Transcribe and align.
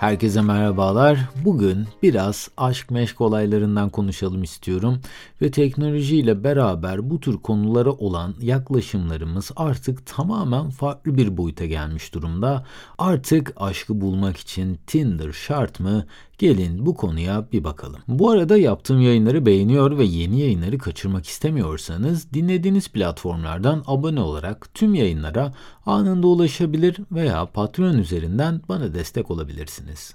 Herkese 0.00 0.40
merhabalar. 0.40 1.18
Bugün 1.44 1.86
biraz 2.02 2.48
aşk 2.56 2.90
meşk 2.90 3.20
olaylarından 3.20 3.88
konuşalım 3.88 4.42
istiyorum 4.42 5.00
ve 5.42 5.50
teknolojiyle 5.50 6.44
beraber 6.44 7.10
bu 7.10 7.20
tür 7.20 7.36
konulara 7.36 7.90
olan 7.90 8.34
yaklaşımlarımız 8.40 9.50
artık 9.56 10.06
tamamen 10.06 10.70
farklı 10.70 11.16
bir 11.16 11.36
boyuta 11.36 11.66
gelmiş 11.66 12.14
durumda. 12.14 12.66
Artık 12.98 13.52
aşkı 13.56 14.00
bulmak 14.00 14.36
için 14.36 14.78
Tinder 14.86 15.32
şart 15.32 15.80
mı? 15.80 16.06
Gelin 16.40 16.86
bu 16.86 16.94
konuya 16.94 17.46
bir 17.52 17.64
bakalım. 17.64 18.00
Bu 18.08 18.30
arada 18.30 18.56
yaptığım 18.56 19.00
yayınları 19.00 19.46
beğeniyor 19.46 19.98
ve 19.98 20.04
yeni 20.04 20.40
yayınları 20.40 20.78
kaçırmak 20.78 21.26
istemiyorsanız 21.26 22.32
dinlediğiniz 22.32 22.88
platformlardan 22.88 23.82
abone 23.86 24.20
olarak 24.20 24.74
tüm 24.74 24.94
yayınlara 24.94 25.54
anında 25.86 26.26
ulaşabilir 26.26 26.96
veya 27.12 27.46
Patreon 27.46 27.98
üzerinden 27.98 28.60
bana 28.68 28.94
destek 28.94 29.30
olabilirsiniz. 29.30 30.14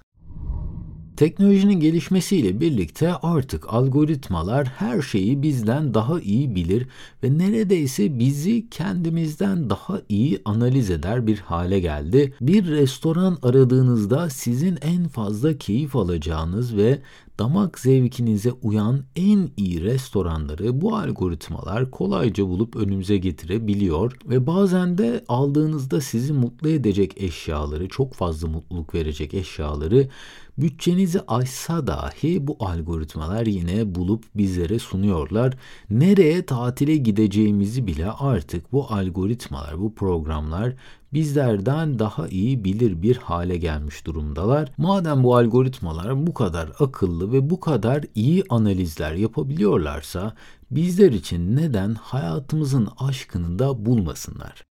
Teknolojinin 1.17 1.79
gelişmesiyle 1.79 2.59
birlikte 2.59 3.13
artık 3.13 3.73
algoritmalar 3.73 4.67
her 4.67 5.01
şeyi 5.01 5.41
bizden 5.41 5.93
daha 5.93 6.19
iyi 6.19 6.55
bilir 6.55 6.87
ve 7.23 7.37
neredeyse 7.37 8.19
bizi 8.19 8.69
kendimizden 8.69 9.70
daha 9.70 10.01
iyi 10.09 10.41
analiz 10.45 10.91
eder 10.91 11.27
bir 11.27 11.37
hale 11.37 11.79
geldi. 11.79 12.33
Bir 12.41 12.67
restoran 12.67 13.37
aradığınızda 13.41 14.29
sizin 14.29 14.77
en 14.81 15.07
fazla 15.07 15.57
keyif 15.57 15.95
alacağınız 15.95 16.77
ve 16.77 17.01
damak 17.39 17.79
zevkinize 17.79 18.51
uyan 18.51 18.99
en 19.15 19.49
iyi 19.57 19.84
restoranları 19.84 20.81
bu 20.81 20.95
algoritmalar 20.95 21.91
kolayca 21.91 22.47
bulup 22.47 22.75
önümüze 22.75 23.17
getirebiliyor 23.17 24.17
ve 24.25 24.47
bazen 24.47 24.97
de 24.97 25.25
aldığınızda 25.27 26.01
sizi 26.01 26.34
mutlu 26.34 26.70
edecek 26.70 27.21
eşyaları, 27.21 27.89
çok 27.89 28.13
fazla 28.13 28.47
mutluluk 28.47 28.95
verecek 28.95 29.34
eşyaları 29.34 30.09
bütçenizi 30.57 31.21
aşsa 31.27 31.87
dahi 31.87 32.48
bu 32.48 32.57
algoritmalar 32.59 33.45
yine 33.45 33.95
bulup 33.95 34.23
bizlere 34.35 34.79
sunuyorlar. 34.79 35.53
Nereye 35.89 36.45
tatile 36.45 36.95
gideceğimizi 36.95 37.87
bile 37.87 38.12
artık 38.12 38.71
bu 38.71 38.93
algoritmalar, 38.93 39.79
bu 39.79 39.95
programlar 39.95 40.73
bizlerden 41.13 41.99
daha 41.99 42.27
iyi 42.27 42.63
bilir 42.63 43.01
bir 43.01 43.17
hale 43.17 43.57
gelmiş 43.57 44.05
durumdalar. 44.05 44.71
Madem 44.77 45.23
bu 45.23 45.35
algoritmalar 45.37 46.27
bu 46.27 46.34
kadar 46.34 46.71
akıllı 46.79 47.31
ve 47.31 47.49
bu 47.49 47.59
kadar 47.59 48.03
iyi 48.15 48.43
analizler 48.49 49.13
yapabiliyorlarsa 49.13 50.34
bizler 50.71 51.12
için 51.12 51.55
neden 51.55 51.93
hayatımızın 51.93 52.90
aşkını 52.97 53.59
da 53.59 53.85
bulmasınlar? 53.85 54.74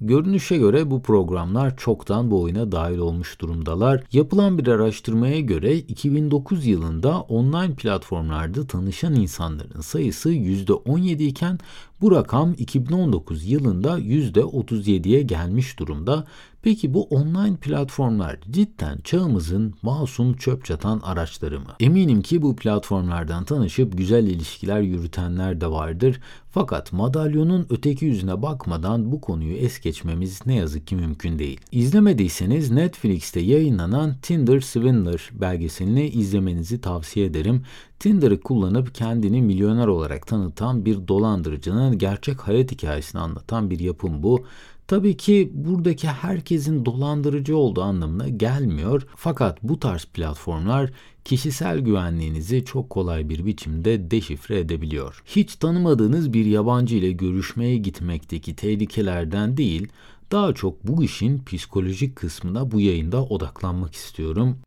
Görünüşe 0.00 0.56
göre 0.56 0.90
bu 0.90 1.02
programlar 1.02 1.76
çoktan 1.76 2.30
bu 2.30 2.42
oyuna 2.42 2.72
dahil 2.72 2.98
olmuş 2.98 3.40
durumdalar. 3.40 4.04
Yapılan 4.12 4.58
bir 4.58 4.66
araştırmaya 4.66 5.40
göre 5.40 5.76
2009 5.76 6.66
yılında 6.66 7.20
online 7.20 7.74
platformlarda 7.74 8.66
tanışan 8.66 9.14
insanların 9.14 9.80
sayısı 9.80 10.32
%17 10.32 11.22
iken 11.22 11.58
bu 12.00 12.10
rakam 12.10 12.54
2019 12.58 13.46
yılında 13.46 13.98
%37'ye 13.98 15.22
gelmiş 15.22 15.78
durumda. 15.78 16.24
Peki 16.66 16.94
bu 16.94 17.04
online 17.04 17.56
platformlar 17.56 18.38
cidden 18.50 18.98
çağımızın 19.04 19.74
masum 19.82 20.36
çöp 20.36 20.64
çatan 20.64 21.00
araçları 21.00 21.60
mı? 21.60 21.74
Eminim 21.80 22.22
ki 22.22 22.42
bu 22.42 22.56
platformlardan 22.56 23.44
tanışıp 23.44 23.98
güzel 23.98 24.26
ilişkiler 24.26 24.80
yürütenler 24.80 25.60
de 25.60 25.66
vardır. 25.66 26.20
Fakat 26.50 26.92
madalyonun 26.92 27.66
öteki 27.70 28.04
yüzüne 28.04 28.42
bakmadan 28.42 29.12
bu 29.12 29.20
konuyu 29.20 29.56
es 29.56 29.80
geçmemiz 29.80 30.46
ne 30.46 30.54
yazık 30.54 30.86
ki 30.86 30.96
mümkün 30.96 31.38
değil. 31.38 31.60
İzlemediyseniz 31.72 32.70
Netflix'te 32.70 33.40
yayınlanan 33.40 34.14
Tinder 34.22 34.60
Swindler 34.60 35.30
belgeselini 35.32 36.08
izlemenizi 36.08 36.80
tavsiye 36.80 37.26
ederim. 37.26 37.62
Tinder'ı 37.98 38.40
kullanıp 38.40 38.94
kendini 38.94 39.42
milyoner 39.42 39.86
olarak 39.86 40.26
tanıtan 40.26 40.84
bir 40.84 41.08
dolandırıcının 41.08 41.98
gerçek 41.98 42.40
hayat 42.40 42.72
hikayesini 42.72 43.20
anlatan 43.20 43.70
bir 43.70 43.78
yapım 43.78 44.22
bu. 44.22 44.46
Tabii 44.88 45.16
ki 45.16 45.50
buradaki 45.54 46.08
herkesin 46.08 46.84
dolandırıcı 46.84 47.56
olduğu 47.56 47.82
anlamına 47.82 48.28
gelmiyor. 48.28 49.06
Fakat 49.16 49.62
bu 49.62 49.80
tarz 49.80 50.04
platformlar 50.04 50.90
kişisel 51.24 51.78
güvenliğinizi 51.78 52.64
çok 52.64 52.90
kolay 52.90 53.28
bir 53.28 53.46
biçimde 53.46 54.10
deşifre 54.10 54.58
edebiliyor. 54.58 55.22
Hiç 55.26 55.56
tanımadığınız 55.56 56.32
bir 56.32 56.44
yabancı 56.44 56.96
ile 56.96 57.12
görüşmeye 57.12 57.76
gitmekteki 57.76 58.56
tehlikelerden 58.56 59.56
değil, 59.56 59.88
daha 60.32 60.54
çok 60.54 60.86
bu 60.86 61.04
işin 61.04 61.44
psikolojik 61.44 62.16
kısmına 62.16 62.70
bu 62.70 62.80
yayında 62.80 63.24
odaklanmak 63.24 63.94
istiyorum. 63.94 64.58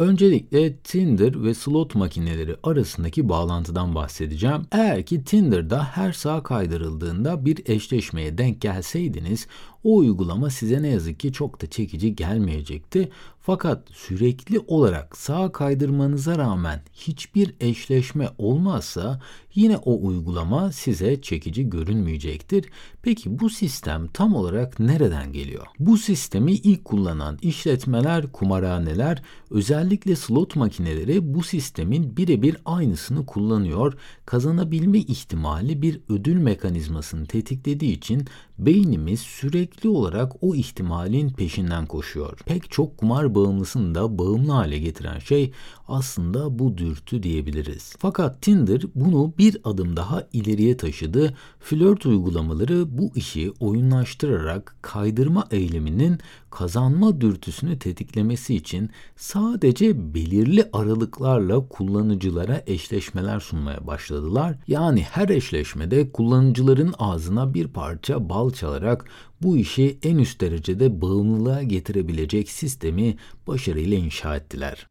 Öncelikle 0.00 0.76
Tinder 0.76 1.44
ve 1.44 1.54
slot 1.54 1.94
makineleri 1.94 2.56
arasındaki 2.62 3.28
bağlantıdan 3.28 3.94
bahsedeceğim. 3.94 4.62
Eğer 4.72 5.02
ki 5.06 5.24
Tinder'da 5.24 5.84
her 5.84 6.12
sağ 6.12 6.42
kaydırıldığında 6.42 7.44
bir 7.44 7.58
eşleşmeye 7.66 8.38
denk 8.38 8.60
gelseydiniz 8.60 9.46
o 9.84 9.96
uygulama 9.96 10.50
size 10.50 10.82
ne 10.82 10.88
yazık 10.88 11.20
ki 11.20 11.32
çok 11.32 11.62
da 11.62 11.66
çekici 11.66 12.16
gelmeyecekti. 12.16 13.10
Fakat 13.42 13.88
sürekli 13.92 14.58
olarak 14.58 15.16
sağa 15.16 15.52
kaydırmanıza 15.52 16.38
rağmen 16.38 16.82
hiçbir 16.92 17.54
eşleşme 17.60 18.28
olmazsa 18.38 19.20
yine 19.54 19.76
o 19.76 20.06
uygulama 20.06 20.72
size 20.72 21.20
çekici 21.20 21.70
görünmeyecektir. 21.70 22.64
Peki 23.02 23.38
bu 23.38 23.50
sistem 23.50 24.06
tam 24.06 24.34
olarak 24.34 24.80
nereden 24.80 25.32
geliyor? 25.32 25.66
Bu 25.78 25.98
sistemi 25.98 26.52
ilk 26.52 26.84
kullanan 26.84 27.38
işletmeler, 27.42 28.32
kumarhaneler, 28.32 29.22
özellikle 29.50 30.16
slot 30.16 30.56
makineleri 30.56 31.34
bu 31.34 31.42
sistemin 31.42 32.16
birebir 32.16 32.56
aynısını 32.64 33.26
kullanıyor. 33.26 33.94
Kazanabilme 34.26 34.98
ihtimali 34.98 35.82
bir 35.82 36.00
ödül 36.08 36.36
mekanizmasını 36.36 37.26
tetiklediği 37.26 37.96
için 37.96 38.24
beynimiz 38.58 39.20
sürekli 39.20 39.69
olarak 39.88 40.32
o 40.40 40.54
ihtimalin 40.54 41.30
peşinden 41.30 41.86
koşuyor. 41.86 42.38
Pek 42.46 42.70
çok 42.70 42.98
kumar 42.98 43.34
bağımlısını 43.34 43.94
da 43.94 44.18
bağımlı 44.18 44.52
hale 44.52 44.78
getiren 44.78 45.18
şey 45.18 45.52
aslında 45.88 46.58
bu 46.58 46.78
dürtü 46.78 47.22
diyebiliriz. 47.22 47.94
Fakat 47.98 48.42
Tinder 48.42 48.82
bunu 48.94 49.32
bir 49.38 49.56
adım 49.64 49.96
daha 49.96 50.26
ileriye 50.32 50.76
taşıdı. 50.76 51.34
Flört 51.60 52.06
uygulamaları 52.06 52.98
bu 52.98 53.10
işi 53.14 53.52
oyunlaştırarak 53.60 54.76
kaydırma 54.82 55.46
eyleminin 55.50 56.18
kazanma 56.50 57.20
dürtüsünü 57.20 57.78
tetiklemesi 57.78 58.54
için 58.54 58.90
sadece 59.16 60.14
belirli 60.14 60.68
aralıklarla 60.72 61.68
kullanıcılara 61.68 62.62
eşleşmeler 62.66 63.40
sunmaya 63.40 63.86
başladılar. 63.86 64.56
Yani 64.66 65.02
her 65.02 65.28
eşleşmede 65.28 66.12
kullanıcıların 66.12 66.94
ağzına 66.98 67.54
bir 67.54 67.68
parça 67.68 68.28
bal 68.28 68.50
çalarak 68.50 69.04
bu 69.42 69.56
işi 69.56 69.98
en 70.02 70.18
üst 70.18 70.40
derecede 70.40 71.00
bağımlılığa 71.00 71.62
getirebilecek 71.62 72.50
sistemi 72.50 73.16
başarıyla 73.46 73.96
inşa 73.96 74.36
ettiler. 74.36 74.86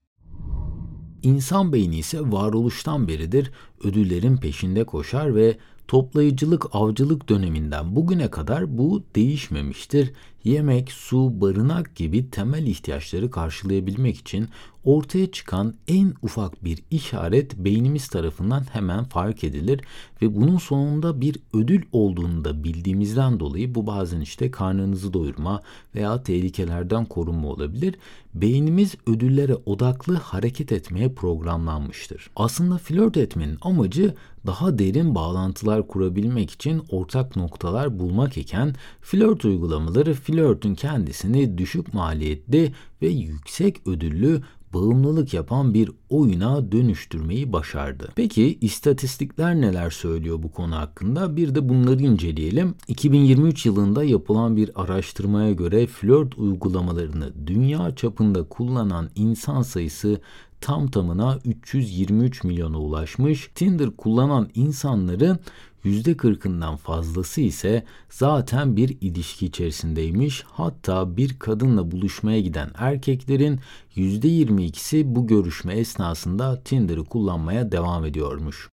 İnsan 1.24 1.74
beyni 1.74 1.98
ise 1.98 2.20
varoluştan 2.22 3.08
beridir 3.08 3.52
ödüllerin 3.84 4.38
peşinde 4.38 4.84
koşar 4.84 5.36
ve 5.36 5.58
toplayıcılık 5.90 6.66
avcılık 6.72 7.30
döneminden 7.30 7.96
bugüne 7.96 8.32
kadar 8.32 8.78
bu 8.78 9.04
değişmemiştir. 9.16 10.14
Yemek, 10.44 10.92
su, 10.92 11.42
barınak 11.42 11.96
gibi 11.96 12.30
temel 12.30 12.68
ihtiyaçları 12.68 13.32
karşılayabilmek 13.32 14.18
için 14.18 14.50
ortaya 14.84 15.32
çıkan 15.32 15.74
en 15.88 16.14
ufak 16.22 16.64
bir 16.64 16.80
işaret 16.92 17.58
beynimiz 17.58 18.08
tarafından 18.08 18.64
hemen 18.74 19.04
fark 19.04 19.44
edilir 19.44 19.82
ve 20.22 20.36
bunun 20.36 20.58
sonunda 20.58 21.22
bir 21.22 21.40
ödül 21.54 21.82
olduğunu 21.92 22.46
da 22.46 22.64
bildiğimizden 22.64 23.40
dolayı 23.40 23.76
bu 23.76 23.88
bazen 23.88 24.22
işte 24.22 24.52
karnınızı 24.52 25.14
doyurma 25.14 25.62
veya 25.96 26.24
tehlikelerden 26.24 27.06
korunma 27.06 27.48
olabilir. 27.48 27.96
Beynimiz 28.34 28.96
ödüllere 29.08 29.56
odaklı 29.56 30.14
hareket 30.14 30.72
etmeye 30.72 31.14
programlanmıştır. 31.14 32.30
Aslında 32.36 32.78
flört 32.78 33.18
etmenin 33.18 33.58
amacı 33.62 34.16
daha 34.46 34.80
derin 34.80 35.16
bağlantılar 35.16 35.88
kurabilmek 35.88 36.52
için 36.52 36.84
ortak 36.90 37.36
noktalar 37.36 38.00
bulmak 38.00 38.38
iken 38.38 38.76
flört 39.02 39.46
uygulamaları 39.46 40.14
flörtün 40.14 40.76
kendisini 40.76 41.58
düşük 41.58 41.94
maliyetli 41.94 42.74
ve 43.02 43.08
yüksek 43.08 43.88
ödüllü 43.88 44.42
bağımlılık 44.74 45.34
yapan 45.34 45.74
bir 45.74 45.92
oyuna 46.10 46.72
dönüştürmeyi 46.72 47.54
başardı. 47.54 48.10
Peki 48.16 48.58
istatistikler 48.62 49.56
neler 49.56 49.90
söylüyor 49.90 50.44
bu 50.44 50.52
konu 50.52 50.76
hakkında? 50.76 51.36
Bir 51.36 51.56
de 51.56 51.70
bunları 51.70 52.02
inceleyelim. 52.04 52.76
2023 52.88 53.66
yılında 53.66 54.04
yapılan 54.04 54.56
bir 54.56 54.72
araştırmaya 54.76 55.52
göre 55.52 55.88
flört 55.88 56.38
uygulamalarını 56.38 57.48
dünya 57.48 57.96
çapında 57.96 58.44
kullanan 58.44 59.10
insan 59.16 59.62
sayısı 59.62 60.22
tam 60.62 60.88
tamına 60.88 61.40
323 61.46 62.44
milyona 62.44 62.78
ulaşmış. 62.80 63.50
Tinder 63.56 63.90
kullanan 63.90 64.50
insanların 64.56 65.40
%40'ından 65.86 66.78
fazlası 66.78 67.42
ise 67.42 67.84
zaten 68.10 68.78
bir 68.78 68.98
ilişki 69.02 69.46
içerisindeymiş. 69.46 70.44
Hatta 70.48 71.18
bir 71.18 71.40
kadınla 71.40 71.92
buluşmaya 71.92 72.40
giden 72.40 72.72
erkeklerin 72.78 73.60
%22'si 73.96 75.16
bu 75.16 75.28
görüşme 75.28 75.74
esnasında 75.74 76.64
Tinder'ı 76.64 77.06
kullanmaya 77.06 77.72
devam 77.72 78.06
ediyormuş. 78.06 78.70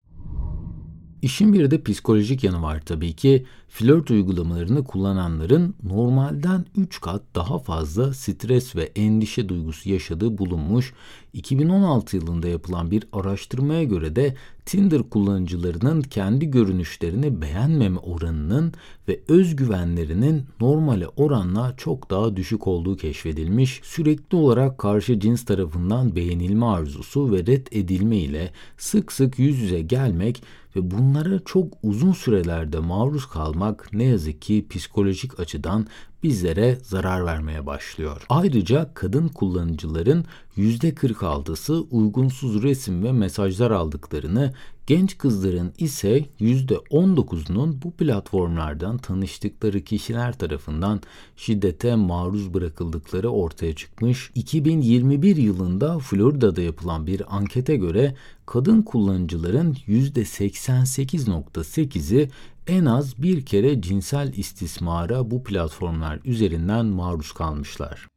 İşin 1.21 1.53
bir 1.53 1.71
de 1.71 1.83
psikolojik 1.83 2.43
yanı 2.43 2.61
var 2.61 2.81
tabii 2.85 3.13
ki. 3.13 3.45
Flört 3.73 4.11
uygulamalarını 4.11 4.83
kullananların 4.83 5.75
normalden 5.83 6.65
3 6.77 7.01
kat 7.01 7.21
daha 7.35 7.59
fazla 7.59 8.13
stres 8.13 8.75
ve 8.75 8.91
endişe 8.95 9.49
duygusu 9.49 9.89
yaşadığı 9.89 10.37
bulunmuş. 10.37 10.93
2016 11.33 12.15
yılında 12.15 12.47
yapılan 12.47 12.91
bir 12.91 13.03
araştırmaya 13.13 13.83
göre 13.83 14.15
de 14.15 14.35
Tinder 14.65 15.09
kullanıcılarının 15.09 16.01
kendi 16.01 16.51
görünüşlerini 16.51 17.41
beğenmeme 17.41 17.99
oranının 17.99 18.73
ve 19.07 19.19
özgüvenlerinin 19.27 20.45
normale 20.59 21.07
oranla 21.07 21.73
çok 21.77 22.09
daha 22.09 22.35
düşük 22.35 22.67
olduğu 22.67 22.97
keşfedilmiş. 22.97 23.81
Sürekli 23.83 24.37
olarak 24.37 24.77
karşı 24.77 25.19
cins 25.19 25.45
tarafından 25.45 26.15
beğenilme 26.15 26.65
arzusu 26.65 27.31
ve 27.31 27.45
red 27.45 27.67
edilme 27.71 28.17
ile 28.17 28.51
sık 28.77 29.11
sık 29.11 29.39
yüz 29.39 29.59
yüze 29.59 29.81
gelmek 29.81 30.43
ve 30.75 30.91
bunlara 30.91 31.39
çok 31.45 31.73
uzun 31.83 32.11
sürelerde 32.11 32.79
maruz 32.79 33.25
kalmak 33.25 33.60
ne 33.93 34.03
yazık 34.03 34.41
ki 34.41 34.65
psikolojik 34.69 35.39
açıdan 35.39 35.87
bizlere 36.23 36.77
zarar 36.83 37.25
vermeye 37.25 37.65
başlıyor. 37.65 38.25
Ayrıca 38.29 38.91
kadın 38.93 39.27
kullanıcıların 39.27 40.25
%46'sı 40.57 41.73
uygunsuz 41.73 42.63
resim 42.63 43.03
ve 43.03 43.11
mesajlar 43.11 43.71
aldıklarını, 43.71 44.53
genç 44.87 45.17
kızların 45.17 45.73
ise 45.77 46.25
%19'unun 46.39 47.81
bu 47.83 47.91
platformlardan 47.91 48.97
tanıştıkları 48.97 49.81
kişiler 49.81 50.37
tarafından 50.37 51.01
şiddete 51.35 51.95
maruz 51.95 52.53
bırakıldıkları 52.53 53.29
ortaya 53.29 53.75
çıkmış. 53.75 54.31
2021 54.35 55.35
yılında 55.35 55.99
Florida'da 55.99 56.61
yapılan 56.61 57.07
bir 57.07 57.37
ankete 57.37 57.75
göre 57.75 58.15
kadın 58.45 58.81
kullanıcıların 58.81 59.77
%88.8'i 59.87 62.29
en 62.71 62.85
az 62.85 63.21
bir 63.21 63.45
kere 63.45 63.81
cinsel 63.81 64.33
istismara 64.33 65.31
bu 65.31 65.43
platformlar 65.43 66.19
üzerinden 66.25 66.85
maruz 66.85 67.31
kalmışlar. 67.31 68.07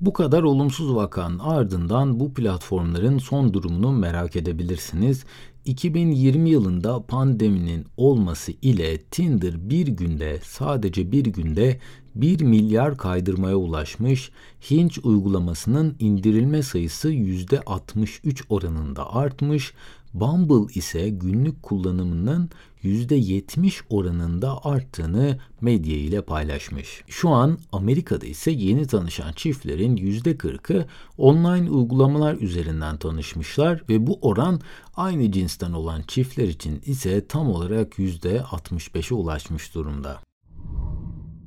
Bu 0.00 0.12
kadar 0.12 0.42
olumsuz 0.42 0.94
vakanın 0.94 1.38
ardından 1.38 2.20
bu 2.20 2.34
platformların 2.34 3.18
son 3.18 3.54
durumunu 3.54 3.92
merak 3.92 4.36
edebilirsiniz. 4.36 5.24
2020 5.64 6.50
yılında 6.50 7.02
pandeminin 7.06 7.86
olması 7.96 8.52
ile 8.62 8.98
Tinder 8.98 9.70
bir 9.70 9.86
günde 9.86 10.38
sadece 10.42 11.12
bir 11.12 11.24
günde 11.24 11.80
1 12.14 12.40
milyar 12.40 12.96
kaydırmaya 12.96 13.56
ulaşmış. 13.56 14.30
Hinge 14.70 15.00
uygulamasının 15.02 15.96
indirilme 15.98 16.62
sayısı 16.62 17.12
%63 17.12 18.42
oranında 18.48 19.14
artmış. 19.14 19.74
Bumble 20.20 20.72
ise 20.74 21.08
günlük 21.08 21.62
kullanımının 21.62 22.50
%70 22.82 23.82
oranında 23.90 24.64
arttığını 24.64 25.38
medya 25.60 25.96
ile 25.96 26.22
paylaşmış. 26.22 27.04
Şu 27.08 27.28
an 27.28 27.58
Amerika'da 27.72 28.26
ise 28.26 28.50
yeni 28.50 28.86
tanışan 28.86 29.32
çiftlerin 29.32 29.96
%40'ı 29.96 30.86
online 31.18 31.70
uygulamalar 31.70 32.34
üzerinden 32.34 32.96
tanışmışlar 32.96 33.82
ve 33.88 34.06
bu 34.06 34.18
oran 34.22 34.60
aynı 34.96 35.32
cinsten 35.32 35.72
olan 35.72 36.02
çiftler 36.02 36.48
için 36.48 36.82
ise 36.86 37.26
tam 37.26 37.50
olarak 37.50 37.98
%65'e 37.98 39.14
ulaşmış 39.14 39.74
durumda. 39.74 40.20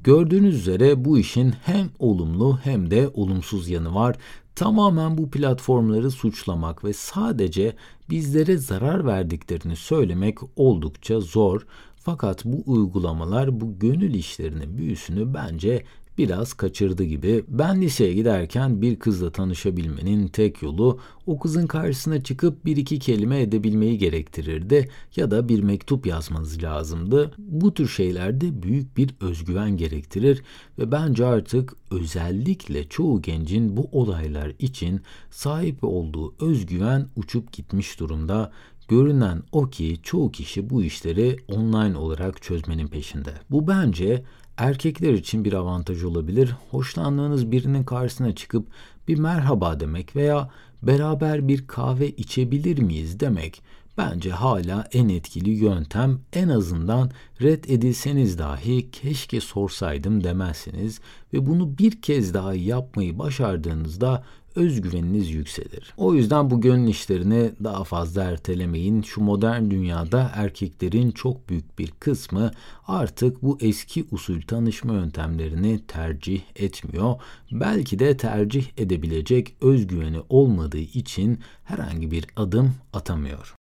Gördüğünüz 0.04 0.56
üzere 0.56 1.06
bu 1.06 1.18
işin 1.18 1.52
hem 1.52 1.90
olumlu 2.00 2.60
hem 2.64 2.92
de 2.92 3.10
olumsuz 3.14 3.70
yanı 3.70 3.96
var. 3.96 4.18
Tamamen 4.60 5.18
bu 5.18 5.30
platformları 5.30 6.12
suçlamak 6.12 6.84
ve 6.84 6.94
sadece 6.94 7.76
bizlere 8.10 8.58
zarar 8.58 9.06
verdiklerini 9.06 9.76
söylemek 9.76 10.38
oldukça 10.56 11.20
zor. 11.20 11.66
Fakat 11.96 12.46
bu 12.46 12.64
uygulamalar 12.66 13.62
bu 13.62 13.80
gönül 13.80 14.14
işlerinin 14.14 14.78
büyüsünü 14.78 15.34
bence 15.34 15.84
biraz 16.20 16.54
kaçırdı 16.54 17.04
gibi. 17.04 17.44
Ben 17.48 17.82
liseye 17.82 18.14
giderken 18.14 18.82
bir 18.82 19.00
kızla 19.00 19.32
tanışabilmenin 19.32 20.28
tek 20.28 20.62
yolu 20.62 21.00
o 21.26 21.40
kızın 21.40 21.68
karşısına 21.68 22.24
çıkıp 22.24 22.66
bir 22.66 22.78
iki 22.78 23.00
kelime 23.00 23.42
edebilmeyi 23.42 23.98
gerektirirdi 23.98 24.90
ya 25.16 25.32
da 25.32 25.50
bir 25.50 25.64
mektup 25.64 26.06
yazmanız 26.06 26.64
lazımdı. 26.64 27.32
Bu 27.38 27.74
tür 27.74 27.88
şeylerde 27.88 28.64
büyük 28.64 28.98
bir 28.98 29.10
özgüven 29.22 29.78
gerektirir 29.78 30.44
ve 30.80 30.92
bence 30.92 31.26
artık 31.26 31.74
özellikle 31.92 32.88
çoğu 32.88 33.22
gencin 33.22 33.78
bu 33.78 33.90
olaylar 33.92 34.54
için 34.60 35.02
sahip 35.32 35.84
olduğu 35.84 36.34
özgüven 36.40 37.08
uçup 37.16 37.54
gitmiş 37.54 38.00
durumda. 38.00 38.52
Görünen 38.90 39.44
o 39.52 39.70
ki 39.70 40.00
çoğu 40.04 40.32
kişi 40.32 40.70
bu 40.70 40.84
işleri 40.84 41.38
online 41.48 41.98
olarak 41.98 42.42
çözmenin 42.42 42.88
peşinde. 42.88 43.34
Bu 43.52 43.68
bence 43.68 44.24
erkekler 44.58 45.14
için 45.14 45.46
bir 45.46 45.54
avantaj 45.54 46.04
olabilir. 46.04 46.56
Hoşlandığınız 46.72 47.52
birinin 47.52 47.84
karşısına 47.84 48.36
çıkıp 48.36 48.68
bir 49.08 49.20
merhaba 49.20 49.80
demek 49.80 50.16
veya 50.16 50.50
beraber 50.84 51.48
bir 51.48 51.68
kahve 51.68 52.10
içebilir 52.10 52.80
miyiz 52.80 53.20
demek 53.20 53.62
bence 53.98 54.32
hala 54.32 54.88
en 54.94 55.10
etkili 55.10 55.50
yöntem. 55.50 56.20
En 56.34 56.50
azından 56.50 57.12
red 57.42 57.64
edilseniz 57.64 58.40
dahi 58.40 58.92
keşke 58.92 59.42
sorsaydım 59.42 60.24
demezsiniz 60.24 61.00
ve 61.34 61.46
bunu 61.46 61.78
bir 61.78 62.02
kez 62.02 62.34
daha 62.34 62.54
yapmayı 62.54 63.20
başardığınızda 63.20 64.24
özgüveniniz 64.60 65.30
yükselir. 65.30 65.94
O 65.98 66.14
yüzden 66.14 66.50
bu 66.50 66.62
gönül 66.62 66.88
işlerini 66.88 67.52
daha 67.64 67.84
fazla 67.84 68.24
ertelemeyin. 68.24 69.02
Şu 69.02 69.22
modern 69.22 69.70
dünyada 69.70 70.32
erkeklerin 70.36 71.12
çok 71.12 71.50
büyük 71.50 71.80
bir 71.80 71.92
kısmı 71.92 72.52
artık 72.88 73.44
bu 73.44 73.58
eski 73.62 74.06
usul 74.12 74.42
tanışma 74.42 74.94
yöntemlerini 74.94 75.80
tercih 75.88 76.42
etmiyor. 76.56 77.16
Belki 77.52 78.00
de 78.00 78.18
tercih 78.18 78.66
edebilecek 78.78 79.56
özgüveni 79.62 80.20
olmadığı 80.30 80.78
için 80.78 81.40
herhangi 81.64 82.12
bir 82.12 82.26
adım 82.36 82.74
atamıyor. 82.94 83.59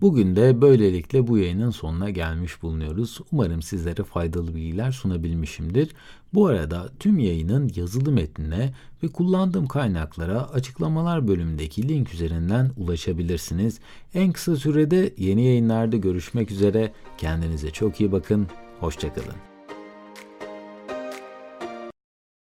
Bugün 0.00 0.36
de 0.36 0.60
böylelikle 0.60 1.26
bu 1.26 1.38
yayının 1.38 1.70
sonuna 1.70 2.10
gelmiş 2.10 2.62
bulunuyoruz. 2.62 3.20
Umarım 3.32 3.62
sizlere 3.62 4.04
faydalı 4.04 4.54
bilgiler 4.54 4.92
sunabilmişimdir. 4.92 5.94
Bu 6.34 6.46
arada 6.46 6.88
tüm 7.00 7.18
yayının 7.18 7.70
yazılı 7.76 8.12
metnine 8.12 8.74
ve 9.02 9.08
kullandığım 9.08 9.66
kaynaklara 9.66 10.50
açıklamalar 10.50 11.28
bölümündeki 11.28 11.88
link 11.88 12.14
üzerinden 12.14 12.70
ulaşabilirsiniz. 12.76 13.80
En 14.14 14.32
kısa 14.32 14.56
sürede 14.56 15.14
yeni 15.18 15.44
yayınlarda 15.46 15.96
görüşmek 15.96 16.50
üzere. 16.50 16.92
Kendinize 17.18 17.70
çok 17.70 18.00
iyi 18.00 18.12
bakın. 18.12 18.46
Hoşçakalın. 18.80 19.55